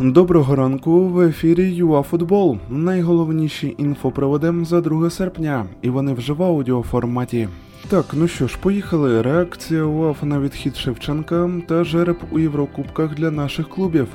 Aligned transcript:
Доброго 0.00 0.56
ранку 0.56 1.08
в 1.08 1.20
ефірі 1.20 1.74
ЮАФутбол. 1.74 2.58
Найголовніші 2.70 3.74
інфоприводи 3.78 4.54
за 4.64 4.80
2 4.80 5.10
серпня, 5.10 5.66
і 5.82 5.90
вони 5.90 6.12
вже 6.12 6.32
в 6.32 6.42
аудіоформаті. 6.42 7.48
Так, 7.88 8.04
ну 8.12 8.28
що 8.28 8.46
ж, 8.46 8.58
поїхали. 8.62 9.22
Реакція 9.22 9.84
УАФ 9.84 10.22
на 10.22 10.40
відхід 10.40 10.76
Шевченка 10.76 11.50
та 11.68 11.84
жереб 11.84 12.16
у 12.30 12.38
Єврокубках 12.38 13.14
для 13.14 13.30
наших 13.30 13.68
клубів. 13.68 14.08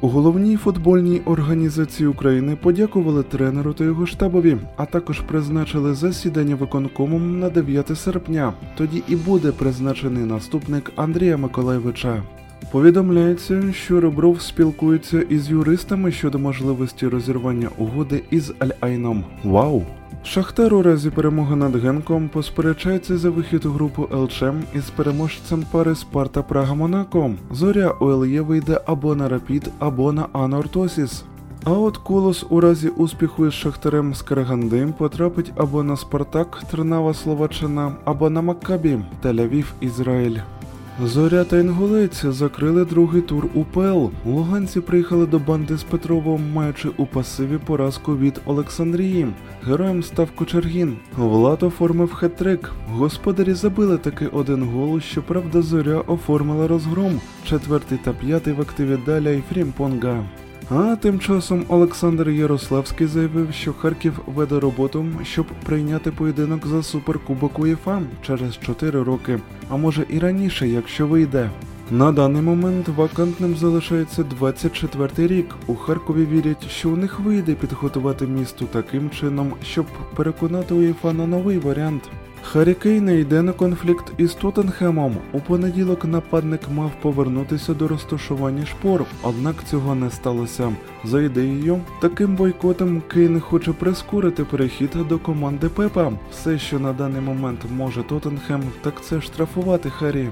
У 0.00 0.08
головній 0.08 0.56
футбольній 0.56 1.20
організації 1.24 2.06
України 2.06 2.56
подякували 2.62 3.22
тренеру 3.22 3.72
та 3.72 3.84
його 3.84 4.06
штабові, 4.06 4.56
а 4.76 4.86
також 4.86 5.20
призначили 5.20 5.94
засідання 5.94 6.54
виконкомом 6.54 7.40
на 7.40 7.50
9 7.50 7.98
серпня. 7.98 8.52
Тоді 8.76 9.02
і 9.08 9.16
буде 9.16 9.52
призначений 9.52 10.24
наступник 10.24 10.92
Андрія 10.96 11.36
Миколайовича. 11.36 12.22
Повідомляється, 12.70 13.72
що 13.72 14.00
Ребров 14.00 14.40
спілкується 14.40 15.20
із 15.20 15.50
юристами 15.50 16.12
щодо 16.12 16.38
можливості 16.38 17.08
розірвання 17.08 17.68
угоди 17.78 18.22
із 18.30 18.50
Аль-Айном. 18.50 19.22
Вау! 19.44 19.82
Шахтар 20.24 20.74
у 20.74 20.82
разі 20.82 21.10
перемоги 21.10 21.56
над 21.56 21.76
Генком 21.76 22.28
посперечається 22.28 23.18
за 23.18 23.30
вихід 23.30 23.64
у 23.64 23.70
групу 23.70 24.08
ЛЧ 24.12 24.42
із 24.74 24.90
переможцем 24.90 25.64
пари 25.70 25.94
Спарта 25.94 26.42
Прага 26.42 26.74
Монако. 26.74 27.30
Зоря 27.50 27.90
ОЛЄ 28.00 28.40
вийде 28.40 28.80
або 28.86 29.14
на 29.14 29.28
Рапід, 29.28 29.70
або 29.78 30.12
на 30.12 30.26
Анортосіс. 30.32 31.24
А 31.64 31.72
от 31.72 31.96
Колос 31.96 32.46
у 32.50 32.60
разі 32.60 32.88
успіху 32.88 33.46
із 33.46 33.52
Шахтарем 33.52 34.14
з 34.14 34.22
Караганди 34.22 34.88
потрапить 34.98 35.52
або 35.56 35.82
на 35.82 35.96
Спартак 35.96 36.62
Трнава 36.70 37.14
Словаччина, 37.14 37.92
або 38.04 38.30
на 38.30 38.42
Маккабі 38.42 38.98
Тель-Авів, 39.24 39.64
Ізраїль. 39.80 40.38
Зоря 41.04 41.44
та 41.44 41.58
Інгулець 41.58 42.24
закрили 42.24 42.84
другий 42.84 43.22
тур 43.22 43.46
УПЛ. 43.54 44.06
Луганці 44.26 44.80
приїхали 44.80 45.26
до 45.26 45.38
банди 45.38 45.76
з 45.76 45.82
Петровом, 45.82 46.52
маючи 46.52 46.88
у 46.96 47.06
пасиві 47.06 47.58
поразку 47.58 48.16
від 48.16 48.40
Олександрії. 48.44 49.26
Героєм 49.62 50.02
став 50.02 50.30
Кочергін. 50.30 50.96
Влад 51.16 51.62
оформив 51.62 52.14
хет-трик. 52.14 52.68
Господарі 52.92 53.54
забили 53.54 53.98
таки 53.98 54.26
один 54.26 54.62
гол, 54.62 55.00
щоправда, 55.00 55.62
зоря 55.62 56.00
оформила 56.06 56.68
розгром. 56.68 57.20
Четвертий 57.44 57.98
та 58.04 58.12
п'ятий 58.12 58.52
в 58.52 58.60
активі 58.60 58.98
Даля 59.06 59.30
і 59.30 59.42
Фрімпонга. 59.52 60.24
А 60.70 60.96
тим 60.96 61.20
часом 61.20 61.64
Олександр 61.68 62.28
Ярославський 62.28 63.06
заявив, 63.06 63.52
що 63.52 63.72
Харків 63.72 64.20
веде 64.26 64.60
роботу, 64.60 65.06
щоб 65.22 65.46
прийняти 65.66 66.10
поєдинок 66.10 66.66
за 66.66 66.82
суперкубок 66.82 67.58
УЄФА 67.58 68.02
через 68.22 68.58
4 68.58 69.02
роки, 69.02 69.38
а 69.68 69.76
може 69.76 70.06
і 70.08 70.18
раніше, 70.18 70.68
якщо 70.68 71.06
вийде. 71.06 71.50
На 71.90 72.12
даний 72.12 72.42
момент 72.42 72.88
вакантним 72.88 73.56
залишається 73.56 74.24
24-й 74.40 75.26
рік. 75.26 75.54
У 75.66 75.74
Харкові 75.74 76.26
вірять, 76.26 76.70
що 76.70 76.90
у 76.90 76.96
них 76.96 77.20
вийде 77.20 77.54
підготувати 77.54 78.26
місто 78.26 78.64
таким 78.72 79.10
чином, 79.10 79.52
щоб 79.62 79.86
переконати 80.16 80.74
УЄФА 80.74 81.12
на 81.12 81.26
новий 81.26 81.58
варіант. 81.58 82.02
Харі 82.56 82.74
Кейн 82.74 83.10
йде 83.10 83.42
на 83.42 83.52
конфлікт 83.52 84.12
із 84.18 84.34
Тоттенхемом. 84.34 85.16
У 85.32 85.40
понеділок 85.40 86.04
нападник 86.04 86.60
мав 86.74 86.90
повернутися 87.02 87.74
до 87.74 87.88
розташування 87.88 88.66
шпор, 88.66 89.04
однак 89.22 89.64
цього 89.64 89.94
не 89.94 90.10
сталося. 90.10 90.72
За 91.04 91.22
ідеєю, 91.22 91.80
таким 92.00 92.36
бойкотом 92.36 93.02
Кейн 93.08 93.40
хоче 93.40 93.72
прискорити 93.72 94.44
перехід 94.44 94.90
до 95.08 95.18
команди 95.18 95.68
Пепа. 95.68 96.12
Все, 96.30 96.58
що 96.58 96.78
на 96.78 96.92
даний 96.92 97.20
момент 97.20 97.60
може 97.76 98.02
Тоттенхем, 98.02 98.62
так 98.82 99.04
це 99.04 99.20
штрафувати 99.20 99.90
Харі. 99.90 100.28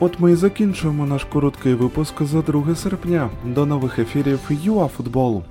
От 0.00 0.20
ми 0.20 0.32
і 0.32 0.34
закінчуємо 0.34 1.06
наш 1.06 1.24
короткий 1.24 1.74
випуск 1.74 2.22
за 2.22 2.42
2 2.42 2.74
серпня. 2.74 3.30
До 3.44 3.66
нових 3.66 3.98
ефірів 3.98 4.40
ЮАФутбол. 4.50 5.42